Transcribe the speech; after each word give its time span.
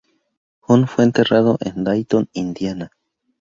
Hoon 0.61 0.87
fue 0.87 1.03
enterrado 1.03 1.59
en 1.61 1.83
Dayton, 1.83 2.27
Indiana. 2.33 2.89